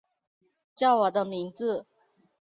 [0.75, 1.85] 叫我的名字